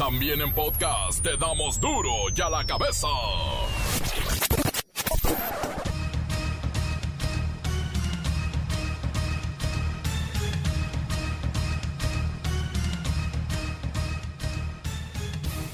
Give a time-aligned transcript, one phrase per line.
[0.00, 3.06] También en podcast te damos duro y a la cabeza.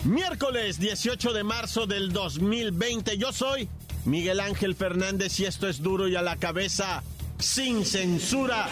[0.03, 3.17] Miércoles 18 de marzo del 2020.
[3.19, 3.69] Yo soy
[4.07, 7.05] Miguel Ángel Fernández y esto es duro y a la cabeza
[7.39, 8.67] sin censura.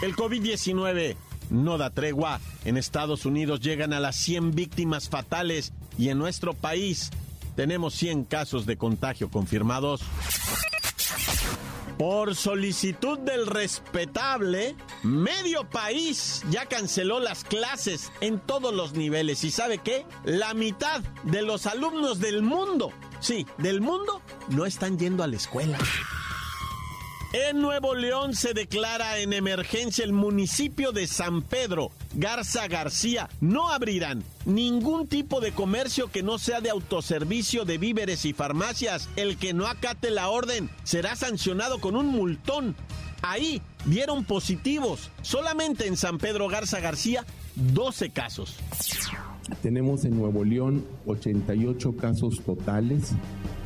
[0.00, 2.40] El COVID-19 no da tregua.
[2.64, 7.10] En Estados Unidos llegan a las 100 víctimas fatales y en nuestro país
[7.56, 10.02] tenemos 100 casos de contagio confirmados.
[11.98, 19.42] Por solicitud del respetable, medio país ya canceló las clases en todos los niveles.
[19.42, 20.06] ¿Y sabe qué?
[20.24, 25.36] La mitad de los alumnos del mundo, sí, del mundo, no están yendo a la
[25.36, 25.78] escuela.
[27.32, 31.92] En Nuevo León se declara en emergencia el municipio de San Pedro.
[32.14, 38.24] Garza García no abrirán ningún tipo de comercio que no sea de autoservicio de víveres
[38.24, 39.10] y farmacias.
[39.16, 42.74] El que no acate la orden será sancionado con un multón.
[43.20, 45.10] Ahí dieron positivos.
[45.20, 47.26] Solamente en San Pedro Garza García,
[47.56, 48.54] 12 casos.
[49.62, 53.12] Tenemos en Nuevo León 88 casos totales,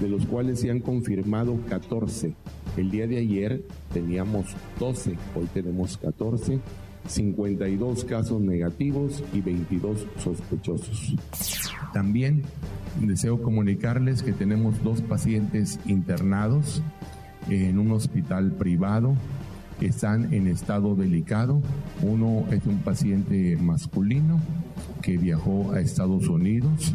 [0.01, 2.35] de los cuales se han confirmado 14
[2.77, 4.47] el día de ayer teníamos
[4.81, 6.59] 12, hoy tenemos 14,
[7.07, 11.15] 52 casos negativos y 22 sospechosos.
[11.93, 12.43] También
[13.01, 16.83] deseo comunicarles que tenemos dos pacientes internados
[17.51, 19.17] en un hospital privado
[19.87, 21.61] están en estado delicado.
[22.03, 24.41] Uno es un paciente masculino
[25.03, 26.95] que viajó a Estados Unidos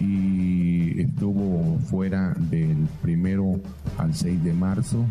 [0.00, 3.60] y estuvo fuera del primero
[3.98, 5.04] al 6 de marzo,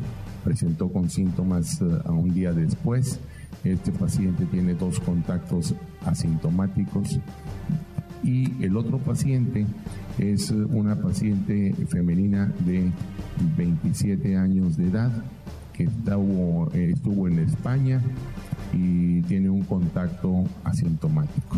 [0.44, 3.20] presentó con síntomas eh, a un día después.
[3.64, 7.20] Este paciente tiene dos contactos asintomáticos.
[8.24, 9.66] Y el otro paciente
[10.18, 12.92] es una paciente femenina de
[13.58, 15.12] 27 años de edad
[15.74, 18.02] que estuvo, eh, estuvo en España
[18.74, 21.58] y tiene un contacto asintomático.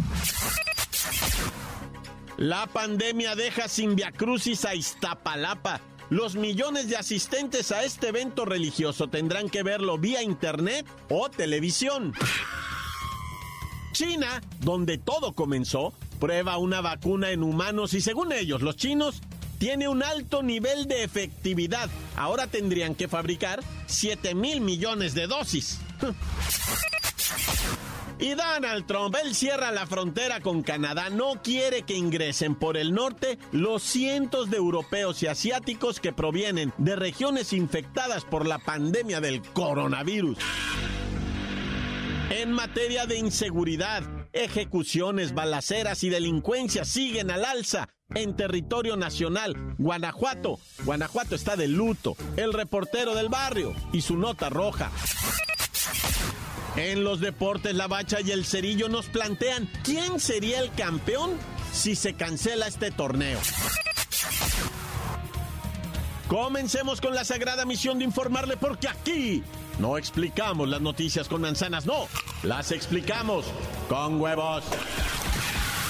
[2.38, 5.82] La pandemia deja sin viacrucis a Iztapalapa.
[6.10, 12.14] Los millones de asistentes a este evento religioso tendrán que verlo vía internet o televisión.
[13.92, 19.22] China, donde todo comenzó, prueba una vacuna en humanos y según ellos, los chinos,
[19.58, 21.90] tiene un alto nivel de efectividad.
[22.16, 25.82] Ahora tendrían que fabricar 7 mil millones de dosis.
[28.20, 32.94] Y Donald Trump, él cierra la frontera con Canadá, no quiere que ingresen por el
[32.94, 39.22] norte los cientos de europeos y asiáticos que provienen de regiones infectadas por la pandemia
[39.22, 40.38] del coronavirus.
[42.30, 49.56] En materia de inseguridad, ejecuciones, balaceras y delincuencia siguen al alza en territorio nacional.
[49.78, 52.18] Guanajuato, Guanajuato está de luto.
[52.36, 54.92] El reportero del barrio y su nota roja.
[56.76, 61.32] En los deportes, la bacha y el cerillo nos plantean quién sería el campeón
[61.72, 63.40] si se cancela este torneo.
[66.28, 69.44] Comencemos con la sagrada misión de informarle porque aquí
[69.80, 72.08] no explicamos las noticias con manzanas, no,
[72.44, 73.46] las explicamos
[73.88, 74.64] con huevos.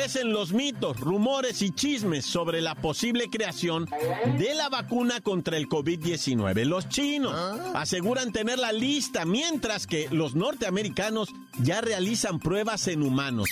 [0.00, 3.86] Crecen los mitos, rumores y chismes sobre la posible creación
[4.38, 6.64] de la vacuna contra el COVID-19.
[6.64, 7.34] Los chinos
[7.74, 11.28] aseguran tener la lista, mientras que los norteamericanos
[11.58, 13.50] ya realizan pruebas en humanos.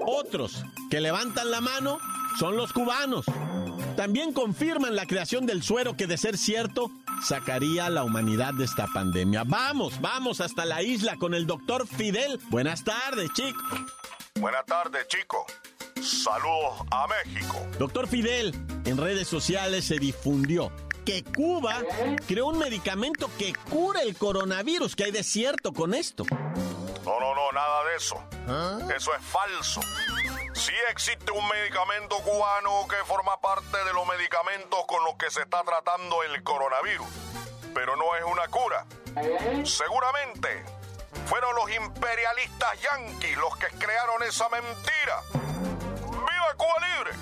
[0.00, 1.98] Otros que levantan la mano
[2.40, 3.26] son los cubanos.
[3.96, 6.90] También confirman la creación del suero que, de ser cierto,
[7.22, 9.44] sacaría a la humanidad de esta pandemia.
[9.44, 12.40] Vamos, vamos hasta la isla con el doctor Fidel.
[12.50, 13.62] Buenas tardes, chicos.
[14.40, 15.44] Buenas tardes, chico.
[16.02, 17.66] Saludos a México.
[17.78, 18.54] Doctor Fidel,
[18.84, 20.72] en redes sociales se difundió
[21.04, 21.82] que Cuba
[22.26, 24.96] creó un medicamento que cura el coronavirus.
[24.96, 26.24] ¿Qué hay de cierto con esto?
[27.04, 28.22] No, no, no, nada de eso.
[28.94, 29.80] Eso es falso.
[30.54, 35.42] Sí existe un medicamento cubano que forma parte de los medicamentos con los que se
[35.42, 37.06] está tratando el coronavirus,
[37.74, 38.86] pero no es una cura.
[39.64, 40.64] Seguramente
[41.26, 45.39] fueron los imperialistas yanquis los que crearon esa mentira.
[46.56, 47.16] Cuba Libre.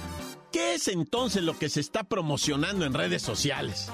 [0.52, 3.88] ¿Qué es entonces lo que se está promocionando en redes sociales?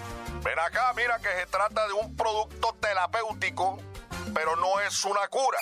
[0.44, 3.78] Ven acá, mira que se trata de un producto terapéutico,
[4.34, 5.58] pero no es una cura.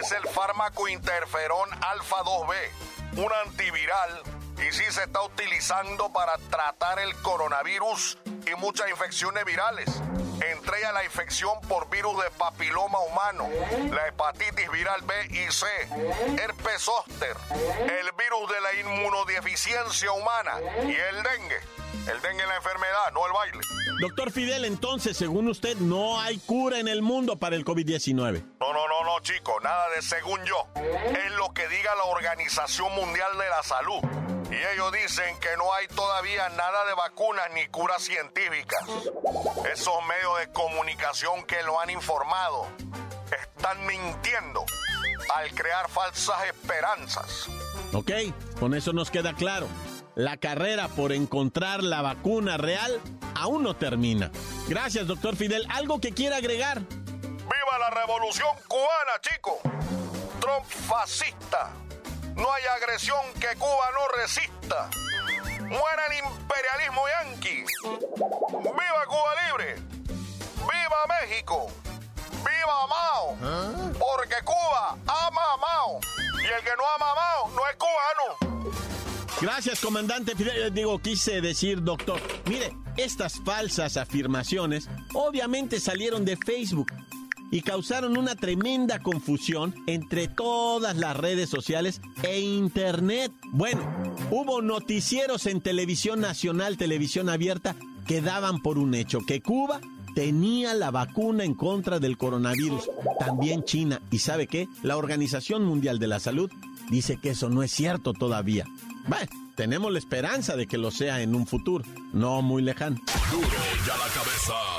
[0.00, 4.22] Es el fármaco interferón alfa 2B, un antiviral,
[4.56, 9.88] y sí se está utilizando para tratar el coronavirus y muchas infecciones virales
[10.40, 13.48] entre ellas la infección por virus de papiloma humano,
[13.92, 15.66] la hepatitis viral B y C,
[16.42, 20.52] herpes zóster, el virus de la inmunodeficiencia humana
[20.82, 21.60] y el dengue.
[22.10, 23.60] El dengue es la enfermedad, no el baile.
[24.00, 28.44] Doctor Fidel, entonces, según usted, no hay cura en el mundo para el COVID-19.
[28.60, 30.66] No, no, no, no, chico, nada de según yo.
[30.76, 34.33] Es lo que diga la Organización Mundial de la Salud.
[34.54, 38.84] Y ellos dicen que no hay todavía nada de vacunas ni curas científicas.
[39.72, 42.68] Esos medios de comunicación que lo han informado
[43.42, 44.64] están mintiendo
[45.34, 47.46] al crear falsas esperanzas.
[47.92, 48.12] Ok,
[48.60, 49.66] con eso nos queda claro.
[50.14, 53.00] La carrera por encontrar la vacuna real
[53.34, 54.30] aún no termina.
[54.68, 55.66] Gracias, doctor Fidel.
[55.70, 56.80] ¿Algo que quiera agregar?
[56.80, 59.58] ¡Viva la revolución cubana, chico!
[60.40, 61.72] Trump fascista.
[62.36, 64.90] No hay agresión que Cuba no resista.
[65.60, 67.64] ¡Muera el imperialismo yanqui!
[67.84, 69.76] ¡Viva Cuba libre!
[70.56, 71.66] ¡Viva México!
[72.38, 73.36] ¡Viva Mao!
[73.98, 76.00] Porque Cuba ama a Mao.
[76.42, 78.74] Y el que no ama a Mao no es cubano.
[79.40, 80.66] Gracias, comandante Fidel.
[80.66, 82.20] Eh, Digo, quise decir, doctor.
[82.46, 86.92] Mire, estas falsas afirmaciones obviamente salieron de Facebook
[87.54, 93.30] y causaron una tremenda confusión entre todas las redes sociales e internet.
[93.52, 93.80] Bueno,
[94.32, 97.76] hubo noticieros en televisión nacional, televisión abierta,
[98.08, 99.80] que daban por un hecho que Cuba
[100.16, 102.90] tenía la vacuna en contra del coronavirus.
[103.20, 104.00] También China.
[104.10, 104.66] ¿Y sabe qué?
[104.82, 106.50] La Organización Mundial de la Salud
[106.90, 108.66] dice que eso no es cierto todavía.
[109.06, 112.96] Bueno, tenemos la esperanza de que lo sea en un futuro, no muy lejano.
[113.30, 113.46] Duro
[113.86, 114.73] ya la cabeza.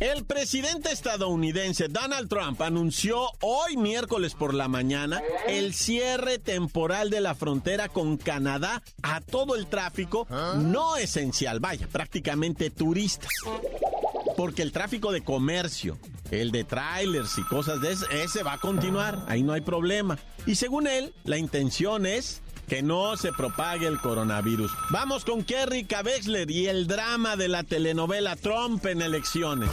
[0.00, 7.20] El presidente estadounidense Donald Trump anunció hoy miércoles por la mañana el cierre temporal de
[7.20, 10.26] la frontera con Canadá a todo el tráfico
[10.56, 13.30] no esencial, vaya, prácticamente turistas.
[14.38, 15.98] Porque el tráfico de comercio,
[16.30, 20.18] el de trailers y cosas de ese, ese va a continuar, ahí no hay problema.
[20.46, 24.70] Y según él, la intención es que no se propague el coronavirus.
[24.90, 29.70] Vamos con Kerry Kabexler y el drama de la telenovela Trump en elecciones.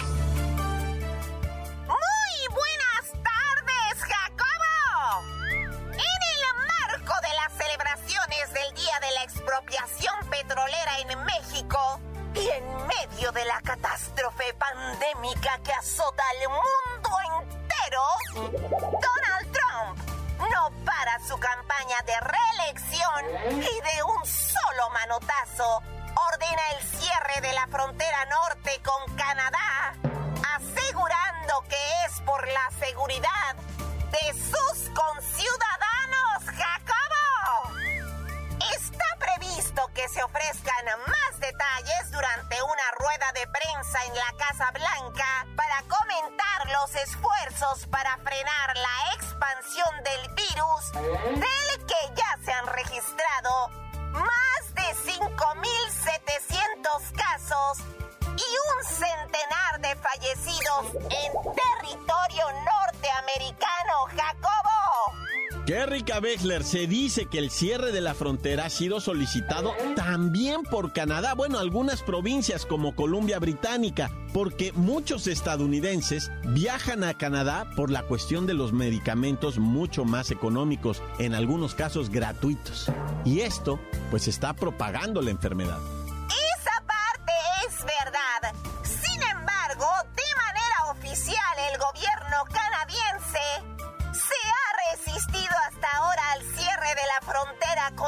[47.86, 53.70] Para frenar la expansión del virus, del que ya se han registrado
[54.14, 57.78] más de 5.700 casos
[58.26, 65.27] y un centenar de fallecidos en territorio norteamericano, Jacobo.
[65.68, 70.94] Kerry Kabexler se dice que el cierre de la frontera ha sido solicitado también por
[70.94, 78.04] Canadá, bueno, algunas provincias como Columbia Británica, porque muchos estadounidenses viajan a Canadá por la
[78.04, 82.90] cuestión de los medicamentos mucho más económicos, en algunos casos gratuitos.
[83.26, 83.78] Y esto,
[84.10, 85.80] pues está propagando la enfermedad.
[86.62, 87.34] Esa parte
[87.68, 88.56] es verdad.
[88.84, 93.77] Sin embargo, de manera oficial, el gobierno canadiense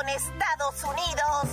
[0.10, 1.46] Estados Unidos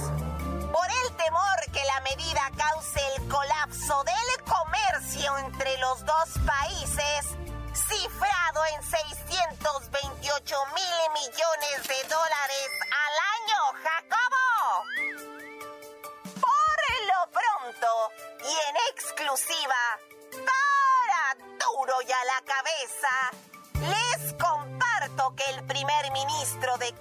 [0.72, 7.26] por el temor que la medida cause el colapso del comercio entre los dos países,
[7.72, 12.70] cifrado en 628 mil millones de dólares
[13.04, 14.84] al año, Jacobo.
[16.40, 16.78] Por
[17.10, 17.88] lo pronto
[18.40, 19.82] y en exclusiva,
[20.32, 23.14] para duro y a la cabeza,
[23.80, 26.92] les comparto que el primer ministro de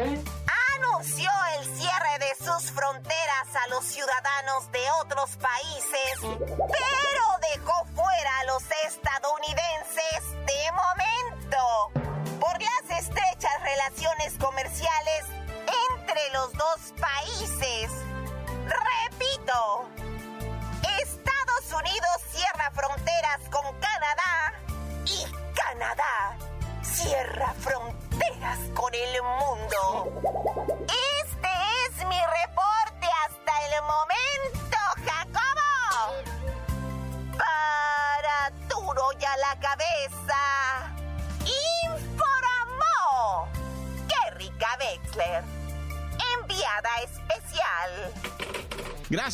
[0.00, 7.24] anunció el cierre de sus fronteras a los ciudadanos de otros países, pero
[7.54, 10.53] dejó fuera a los estadounidenses de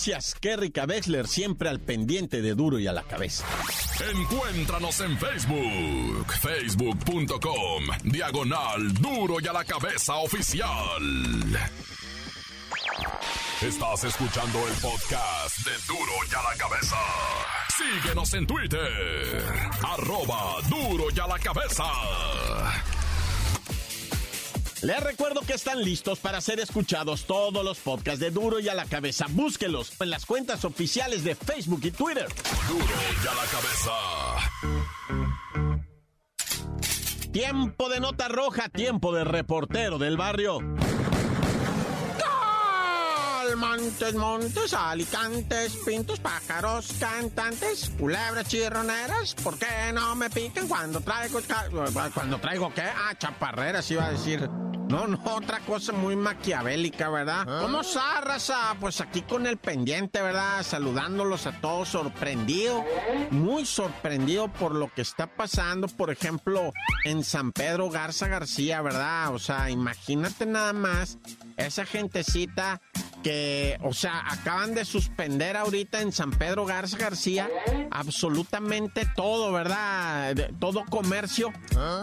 [0.00, 3.45] Gracias, Kerrika Wexler, siempre al pendiente de duro y a la cabeza.
[4.14, 11.02] Encuéntranos en Facebook, facebook.com, diagonal duro y a la cabeza oficial.
[13.61, 16.97] Estás escuchando el podcast de duro y a la cabeza.
[17.76, 19.45] Síguenos en Twitter,
[19.83, 21.85] arroba duro y a la cabeza.
[24.82, 28.75] Les recuerdo que están listos para ser escuchados todos los podcasts de Duro y a
[28.75, 29.26] la cabeza.
[29.28, 32.28] Búsquelos en las cuentas oficiales de Facebook y Twitter.
[32.66, 33.92] Duro y a la cabeza.
[37.30, 40.60] Tiempo de nota roja, tiempo de reportero del barrio.
[43.56, 51.40] Montes, montes, alicantes, pintos, pájaros, cantantes, culebras chirroneras, ¿por qué no me pican cuando traigo...
[52.14, 52.82] Cuando traigo qué?
[52.82, 54.49] Ah, chaparreras iba a decir.
[54.90, 57.47] No, no, otra cosa muy maquiavélica, ¿verdad?
[57.62, 58.76] ¿Cómo está, raza?
[58.80, 60.64] Pues aquí con el pendiente, ¿verdad?
[60.64, 62.85] Saludándolos a todos, sorprendido,
[63.30, 66.73] muy sorprendido por lo que está pasando, por ejemplo,
[67.04, 69.32] en San Pedro Garza García, ¿verdad?
[69.32, 71.18] O sea, imagínate nada más
[71.66, 72.80] esa gentecita
[73.22, 77.48] que, o sea, acaban de suspender ahorita en San Pedro Garza García
[77.90, 80.34] absolutamente todo, ¿verdad?
[80.34, 81.52] De- todo comercio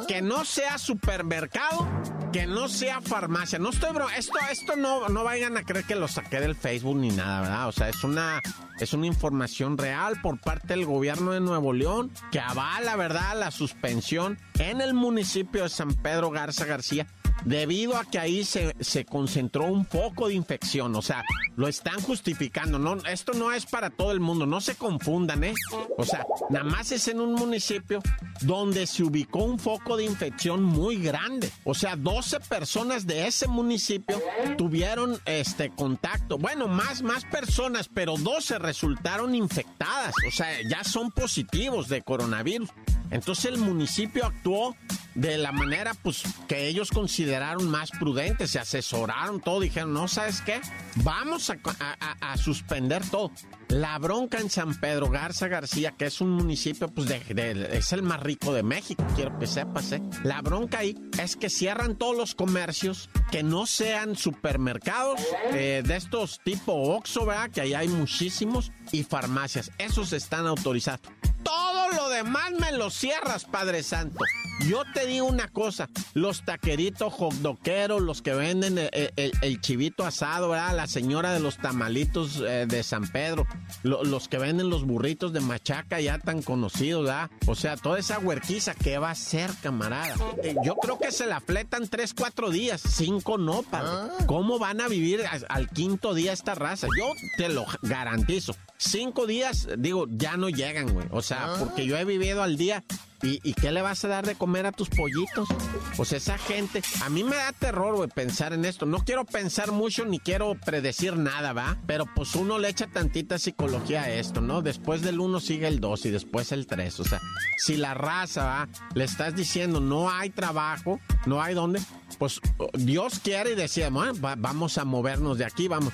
[0.07, 1.87] que no sea supermercado,
[2.31, 3.57] que no sea farmacia.
[3.59, 6.97] No estoy bro, esto, esto no, no vayan a creer que lo saqué del Facebook
[6.97, 7.67] ni nada, ¿verdad?
[7.67, 8.39] O sea, es una,
[8.79, 13.49] es una información real por parte del gobierno de Nuevo León que avala, ¿verdad?, la
[13.51, 17.07] suspensión en el municipio de San Pedro Garza García
[17.45, 20.95] debido a que ahí se, se concentró un foco de infección.
[20.95, 21.23] O sea,
[21.55, 22.79] lo están justificando.
[22.79, 24.45] No, esto no es para todo el mundo.
[24.45, 25.53] No se confundan, ¿eh?
[25.97, 28.01] O sea, nada más es en un municipio
[28.41, 31.51] donde se ubicó un foco de infección muy grande.
[31.63, 34.21] O sea, 12 personas de ese municipio
[34.57, 36.37] tuvieron este contacto.
[36.37, 40.13] Bueno, más, más personas, pero 12 resultaron infectadas.
[40.27, 42.69] O sea, ya son positivos de coronavirus.
[43.11, 44.75] Entonces el municipio actuó
[45.15, 50.41] de la manera pues que ellos consideraron más prudente, se asesoraron todo, dijeron, no, ¿sabes
[50.41, 50.61] qué?
[50.97, 53.31] Vamos a, suspender todo.
[53.69, 57.91] La bronca en San Pedro Garza García, que es un municipio, pues de, de- es
[57.93, 60.01] el más rico de México, quiero que sepas, ¿eh?
[60.23, 65.19] La bronca ahí es que cierran todos los comercios que no sean supermercados
[65.51, 67.49] eh, de estos tipo Oxxo, ¿verdad?
[67.49, 69.71] Que ahí hay muchísimos, y farmacias.
[69.77, 71.01] Esos están autorizados.
[71.47, 74.19] Todo lo demás me lo cierras, Padre Santo.
[74.65, 80.03] Yo te digo una cosa, los taqueritos hotdoqueros, los que venden el, el- el chivito
[80.05, 80.75] asado, ¿verdad?
[80.75, 83.45] la señora de los tamalitos eh, de San Pedro,
[83.83, 87.29] lo- los que venden los burritos de machaca ya tan conocidos, ¿verdad?
[87.45, 90.15] O sea, toda esa huerquiza, ¿qué va a ser, camarada?
[90.43, 94.25] Eh, yo creo que se la fletan tres, cuatro días, cinco no, padre.
[94.25, 96.87] ¿Cómo van a vivir a- al quinto día esta raza?
[96.97, 97.05] Yo
[97.37, 98.55] te lo garantizo.
[98.77, 101.07] Cinco días, digo, ya no llegan, güey.
[101.11, 102.83] O sea, porque yo he vivido al día.
[103.23, 105.47] ¿Y, qué le vas a dar de comer a tus pollitos?
[105.95, 108.85] Pues esa gente, a mí me da terror, güey, pensar en esto.
[108.85, 111.77] No quiero pensar mucho ni quiero predecir nada, ¿va?
[111.87, 114.61] Pero pues uno le echa tantita psicología a esto, ¿no?
[114.61, 116.99] Después del uno sigue el dos y después el tres.
[116.99, 117.19] O sea,
[117.57, 118.69] si la raza, ¿va?
[118.93, 121.81] Le estás diciendo no hay trabajo, no hay dónde,
[122.19, 125.91] pues oh, Dios quiere y decía, bueno, va- vamos a movernos de aquí, vamos.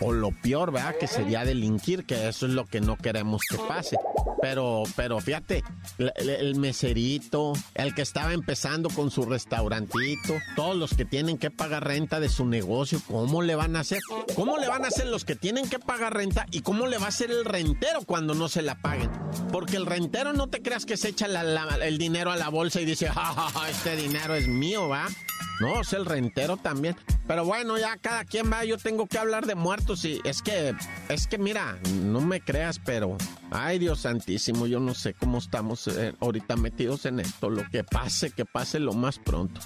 [0.00, 0.94] O lo peor, ¿verdad?
[0.98, 3.96] Que sería delinquir, que eso es lo que no queremos que pase.
[4.40, 5.64] Pero, pero fíjate,
[5.98, 11.86] el, meserito, el que estaba empezando con su restaurantito, todos los que tienen que pagar
[11.86, 14.00] renta de su negocio, ¿cómo le van a hacer?
[14.36, 17.06] ¿Cómo le van a hacer los que tienen que pagar renta y cómo le va
[17.06, 19.10] a hacer el rentero cuando no se la paguen?
[19.50, 22.84] Porque el rentero no te creas que se echa el dinero a la bolsa y
[22.84, 25.08] dice, "Ja, ja, ja, este dinero es mío, ¿va?
[25.60, 26.96] No, es el rentero también.
[27.26, 29.54] Pero bueno, ya cada quien va, yo tengo que hablar de
[29.92, 30.74] y es que,
[31.10, 33.18] es que mira, no me creas, pero,
[33.50, 37.50] ay Dios santísimo, yo no sé cómo estamos eh, ahorita metidos en esto.
[37.50, 39.60] Lo que pase, que pase lo más pronto.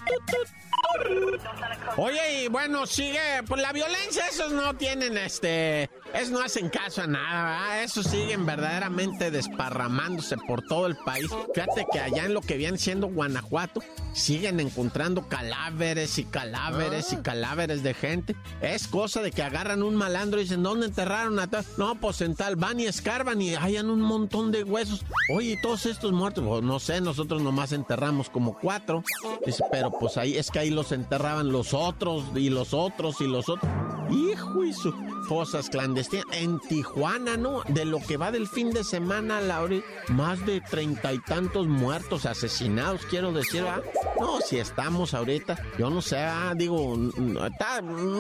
[1.97, 7.02] Oye, y bueno, sigue, pues la violencia, esos no tienen este, es no hacen caso
[7.02, 11.28] a nada, Eso siguen verdaderamente desparramándose por todo el país.
[11.54, 13.82] Fíjate que allá en lo que viene siendo Guanajuato,
[14.12, 17.23] siguen encontrando cadáveres y cadáveres y ah.
[17.23, 18.37] cadáveres de gente.
[18.61, 21.64] Es cosa de que agarran un malandro y dicen, ¿dónde enterraron a tal?
[21.76, 25.04] No, pues en tal, van y escarban y hayan un montón de huesos.
[25.35, 29.02] Oye, todos estos muertos, pues, no sé, nosotros nomás enterramos como cuatro.
[29.44, 33.26] Dice, pero pues ahí es que ahí los enterraban los otros y los otros y
[33.26, 33.70] los otros.
[34.10, 34.92] Hijo y su
[35.28, 36.25] fosas clandestinas.
[36.32, 37.62] En Tijuana, ¿no?
[37.68, 42.25] De lo que va del fin de semana, Lauri, más de treinta y tantos muertos,
[42.25, 43.82] asesinados, quiero decir, ¿ah?
[44.18, 46.96] No, si estamos ahorita, yo no sé, ah, digo,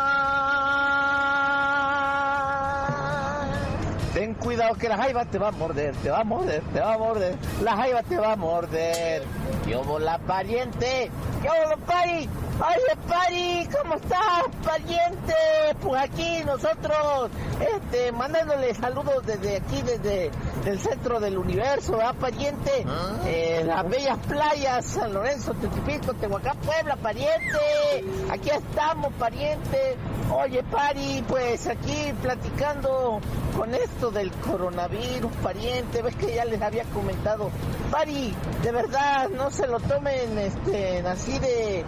[4.14, 6.94] ten cuidado que la jaiba te va a morder, te va a morder, te va
[6.94, 7.36] a morder.
[7.62, 9.24] La jaiba te va a morder.
[9.68, 11.12] Yo la pariente,
[11.44, 12.30] yo la pari.
[12.66, 15.34] Oye, Pari, ¿cómo estás, pariente?
[15.82, 17.30] Pues aquí nosotros,
[17.60, 20.32] este, mandándole saludos desde aquí, desde
[20.66, 22.86] el centro del universo, ¿ah, pariente?
[22.88, 23.18] ¿Ah?
[23.26, 27.60] Eh, las bellas playas, San Lorenzo, Tutipico, Tehuacán, Puebla, pariente.
[28.32, 29.98] Aquí estamos, pariente.
[30.34, 33.20] Oye, Pari, pues aquí platicando
[33.58, 36.02] con esto del coronavirus, pariente.
[36.02, 37.52] Ves que ya les había comentado.
[37.92, 41.84] Pari, de verdad, no se lo tomen, este, así de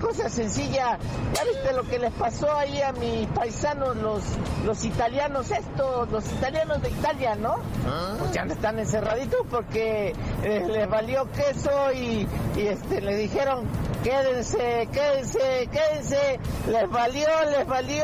[0.00, 0.98] cosa sencilla.
[1.34, 4.22] ¿Ya viste lo que les pasó ahí a mis paisanos, los,
[4.64, 7.56] los italianos estos, los italianos de Italia, ¿no?
[7.86, 8.14] ¿Ah?
[8.18, 12.26] Pues ya están encerraditos porque eh, les valió queso y,
[12.56, 13.68] y este, le dijeron
[14.02, 16.40] quédense, quédense, quédense,
[16.70, 18.02] les valió, les valió,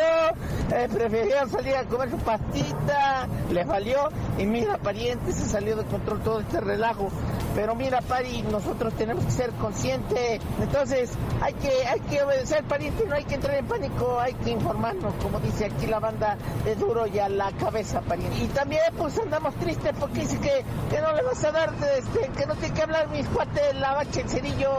[0.72, 5.84] eh, prefirieron salir a comer su pastita, les valió, y mira, pariente, se salió de
[5.84, 7.08] control todo este relajo.
[7.56, 13.04] Pero mira, pari, nosotros tenemos que ser conscientes, entonces hay que, hay que obedecer, pariente,
[13.06, 16.76] no hay que entrar en pánico, hay que informarnos, como dice aquí la banda de
[16.76, 18.44] duro y a la cabeza, pariente.
[18.44, 22.28] Y también, pues andamos tristes porque dice que, que no le vas a dar, este,
[22.36, 24.76] que no tiene que hablar mis cuates, la bache, el cerillo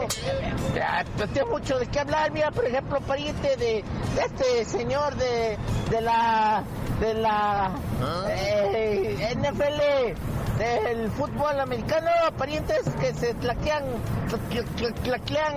[1.34, 2.30] tengo mucho de qué hablar.
[2.30, 3.84] Mira, por ejemplo, pariente de,
[4.22, 5.58] este señor de,
[5.90, 6.62] de la
[7.00, 7.66] de la
[8.02, 8.26] ¿Ah?
[8.28, 13.84] eh, NFL del fútbol americano, parientes que se tlaquean,
[15.04, 15.54] tlaquean,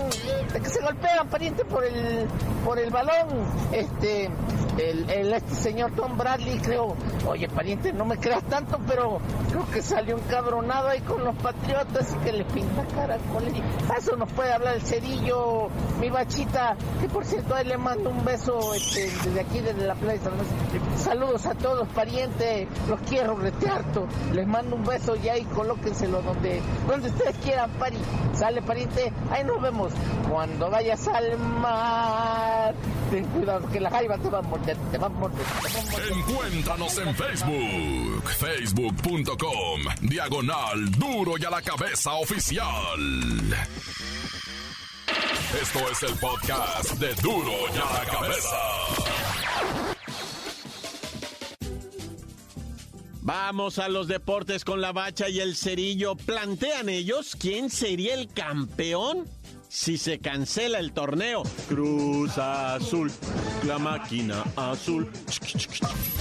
[0.53, 2.27] que se golpean, parientes por el
[2.63, 3.27] por el balón,
[3.71, 4.29] este
[4.77, 6.95] el, este señor Tom Bradley, creo,
[7.27, 12.15] oye, pariente, no me creas tanto, pero creo que salió encabronado ahí con los patriotas
[12.15, 13.61] y que le pinta cara con él.
[13.97, 15.67] Eso nos puede hablar el cerillo,
[15.99, 19.95] mi bachita, que por cierto, ahí le mando un beso este, desde aquí, desde la
[19.95, 20.21] playa.
[20.97, 24.90] Saludos a todos, pariente, los quiero retearto, les mando un beso
[25.23, 27.97] y ahí colóquenselo donde, donde ustedes quieran, pari.
[28.33, 29.93] Sale, pariente, ahí nos vemos.
[30.29, 32.73] Cuando vayas al mar,
[33.09, 34.75] ten cuidado que la jaiba te va a morir
[36.11, 42.99] Encuéntranos en Facebook, facebook.com, diagonal duro y a la cabeza oficial.
[45.61, 49.50] Esto es el podcast de duro y a la cabeza.
[53.33, 56.15] Vamos a los deportes con la bacha y el cerillo.
[56.15, 59.25] ¿Plantean ellos quién sería el campeón
[59.69, 61.43] si se cancela el torneo.
[61.69, 63.09] Cruz Azul,
[63.65, 65.09] la máquina azul.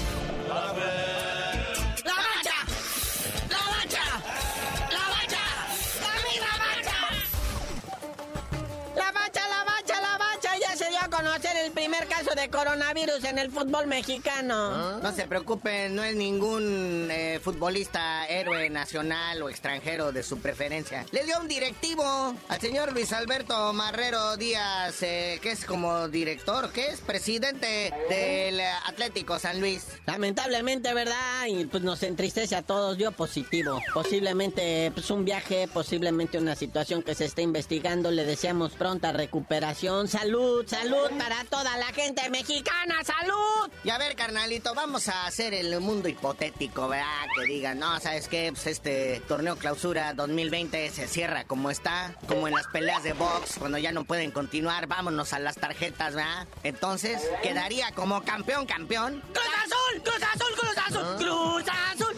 [11.91, 15.01] de coronavirus en el fútbol mexicano.
[15.01, 21.05] No se preocupen, no es ningún eh, futbolista héroe nacional o extranjero de su preferencia.
[21.11, 26.71] Le dio un directivo al señor Luis Alberto Marrero Díaz, eh, que es como director,
[26.71, 29.87] que es presidente del Atlético San Luis.
[30.07, 31.47] Lamentablemente, ¿verdad?
[31.49, 33.81] Y pues nos entristece a todos, dio positivo.
[33.93, 38.11] Posiblemente pues un viaje, posiblemente una situación que se está investigando.
[38.11, 40.07] Le deseamos pronta recuperación.
[40.07, 43.71] Salud, salud para toda la gente mexicana, salud.
[43.85, 47.27] Y a ver, carnalito, vamos a hacer el mundo hipotético, ¿verdad?
[47.35, 48.51] Que digan, no, ¿sabes qué?
[48.53, 53.57] Pues este torneo clausura 2020 se cierra como está, como en las peleas de box,
[53.59, 56.47] cuando ya no pueden continuar, vámonos a las tarjetas, ¿verdad?
[56.63, 59.23] Entonces, quedaría como campeón, campeón.
[59.33, 60.03] ¡Cruz Azul!
[60.03, 60.55] ¡Cruz Azul!
[60.57, 61.05] ¡Cruz Azul!
[61.05, 61.17] ¿Ah?
[61.19, 62.17] ¡Cruz Azul!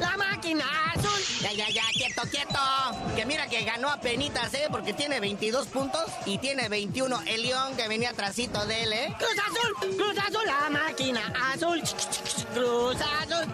[0.00, 0.64] ¡La máquina!
[1.56, 2.58] Ya, ya, quieto, quieto.
[3.14, 4.68] Que mira que ganó a penitas, ¿eh?
[4.70, 9.14] Porque tiene 22 puntos y tiene 21 el León que venía atrásito de él, ¿eh?
[9.18, 11.82] Cruz Azul, Cruz Azul, la máquina azul.
[12.54, 13.46] Cruz Azul.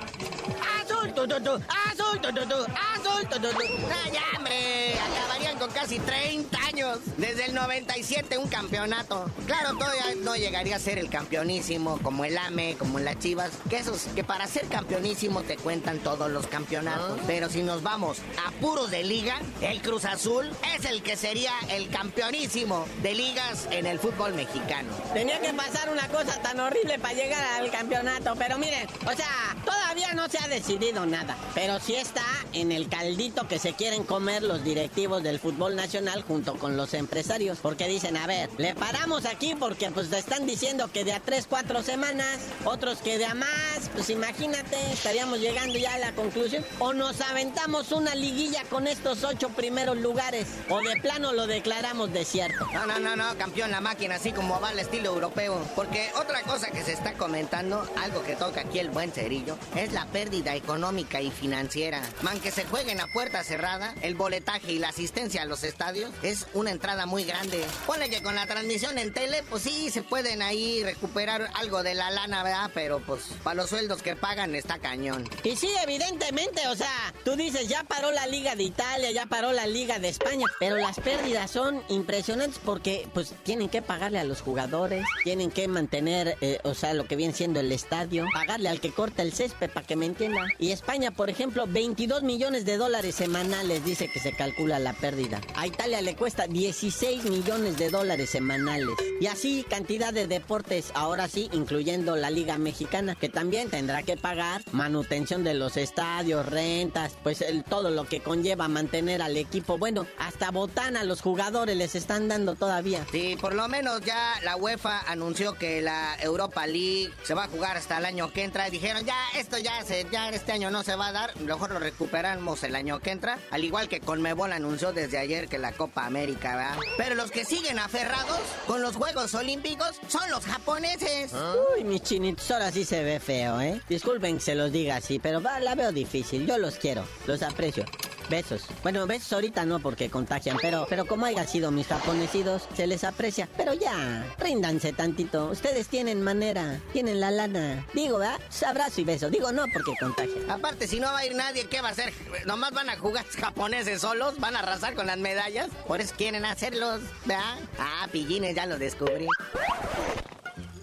[0.80, 3.64] Azul, tu, tu, tu, azul, tu, tu, tu, azul, tu, tu, tu.
[3.90, 4.94] Ah, ya, hombre.
[4.98, 6.98] Acabarían con casi 30 años.
[7.16, 9.30] Desde el 97 un campeonato.
[9.46, 13.50] Claro, todavía no llegaría a ser el campeonísimo como el AME, como las Chivas.
[13.68, 17.18] Que esos, que para ser campeonísimo te cuentan todos los campeonatos.
[17.26, 21.52] Pero si nos vamos a puros de liga, el Cruz Azul es el que sería
[21.70, 24.88] el campeonísimo de ligas en el fútbol mexicano.
[25.12, 29.56] Tenía que pasar una cosa tan horrible para llegar al campeonato, pero miren, o sea,
[29.64, 34.04] todavía no se ha decidido nada, pero sí está en el caldito que se quieren
[34.04, 38.74] comer los directivos del fútbol nacional junto con los empresarios, porque dicen, a ver, le
[38.74, 43.18] paramos aquí porque pues te están diciendo que de a tres, cuatro semanas, otros que
[43.18, 48.14] de a más, pues imagínate, estaríamos llegando ya a la conclusión, o nos aventamos una
[48.14, 52.66] liguilla con estos ocho primeros lugares, o de plano lo declaramos desierto.
[52.72, 55.60] No, no, no, no, campeón la máquina, así como va al estilo europeo.
[55.74, 59.92] Porque otra cosa que se está comentando, algo que toca aquí el buen cerillo, es
[59.92, 60.77] la pérdida económica
[61.20, 62.02] y financiera.
[62.22, 66.10] Man, que se jueguen a puerta cerrada, el boletaje y la asistencia a los estadios
[66.22, 67.64] es una entrada muy grande.
[67.86, 71.94] Ponle que con la transmisión en tele, pues sí, se pueden ahí recuperar algo de
[71.94, 72.70] la lana, ¿verdad?
[72.74, 75.28] Pero pues para los sueldos que pagan está cañón.
[75.42, 79.52] Y sí, evidentemente, o sea, tú dices, ya paró la Liga de Italia, ya paró
[79.52, 84.24] la Liga de España, pero las pérdidas son impresionantes porque pues tienen que pagarle a
[84.24, 88.68] los jugadores, tienen que mantener, eh, o sea, lo que viene siendo el estadio, pagarle
[88.68, 90.46] al que corta el césped para que me entienda.
[90.58, 95.40] Y España, por ejemplo, 22 millones de dólares semanales dice que se calcula la pérdida.
[95.54, 98.94] A Italia le cuesta 16 millones de dólares semanales.
[99.20, 104.16] Y así cantidad de deportes, ahora sí, incluyendo la Liga Mexicana, que también tendrá que
[104.16, 109.78] pagar manutención de los estadios, rentas, pues todo lo que conlleva mantener al equipo.
[109.78, 113.06] Bueno, hasta botana los jugadores les están dando todavía.
[113.12, 117.48] Sí, por lo menos ya la UEFA anunció que la Europa League se va a
[117.48, 118.68] jugar hasta el año que entra.
[118.70, 121.78] Dijeron, ya, esto ya, se, ya este año no se va a dar, mejor lo
[121.78, 123.38] recuperamos el año que entra.
[123.50, 126.76] Al igual que Conmebol anunció desde ayer que la Copa América, ¿verdad?
[126.96, 131.32] Pero los que siguen aferrados con los Juegos Olímpicos son los japoneses.
[131.74, 133.80] Uy, mis chinitos, ahora sí se ve feo, ¿eh?
[133.88, 136.46] Disculpen que se los diga así, pero va, la veo difícil.
[136.46, 137.84] Yo los quiero, los aprecio.
[138.28, 138.62] Besos.
[138.82, 143.04] Bueno, besos ahorita no porque contagian, pero, pero como haya sido mis japonesidos, se les
[143.04, 143.48] aprecia.
[143.56, 145.46] Pero ya, ríndanse tantito.
[145.50, 147.86] Ustedes tienen manera, tienen la lana.
[147.94, 148.40] Digo, ¿verdad?
[148.66, 149.30] Abrazo y beso.
[149.30, 150.50] Digo no porque contagian.
[150.50, 152.12] Aparte, si no va a ir nadie, ¿qué va a hacer?
[152.46, 155.68] Nomás van a jugar japoneses solos, van a arrasar con las medallas.
[155.86, 157.56] Por eso quieren hacerlos, ¿verdad?
[157.78, 159.26] Ah, pillines, ya lo descubrí.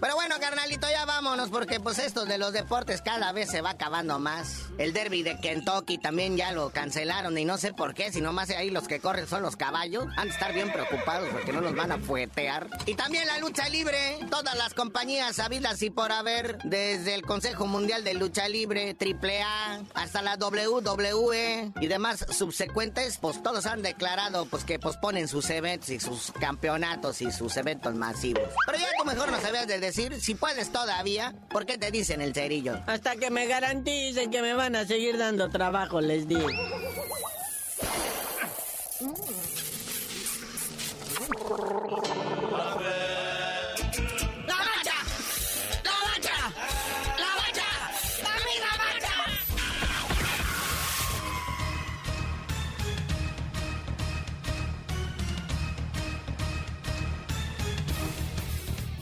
[0.00, 3.70] Pero bueno, carnalito, ya vámonos porque pues esto de los deportes cada vez se va
[3.70, 4.66] acabando más.
[4.78, 8.50] El derby de Kentucky también ya lo cancelaron y no sé por qué, si nomás
[8.50, 10.06] ahí los que corren son los caballos.
[10.16, 12.68] Han de estar bien preocupados porque no los van a fuetear.
[12.84, 17.66] Y también la lucha libre, todas las compañías sabidas y por haber, desde el Consejo
[17.66, 24.46] Mundial de Lucha Libre, AAA, hasta la WWE y demás subsecuentes, pues todos han declarado
[24.46, 28.48] pues que posponen sus eventos y sus campeonatos y sus eventos masivos.
[28.66, 32.20] Pero ya tú mejor no sabías de decir, si puedes todavía, ¿por qué te dicen
[32.20, 32.80] el cerillo?
[32.86, 36.48] Hasta que me garanticen que me van a seguir dando trabajo, les digo.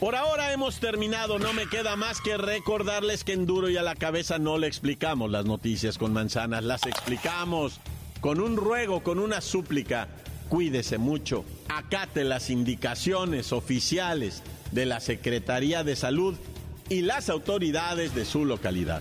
[0.04, 3.82] Por ahora hemos terminado, no me queda más que recordarles que en duro y a
[3.82, 7.80] la cabeza no le explicamos las noticias con manzanas, las explicamos
[8.20, 10.08] con un ruego, con una súplica.
[10.50, 16.34] Cuídese mucho, acate las indicaciones oficiales de la Secretaría de Salud
[16.90, 19.00] y las autoridades de su localidad.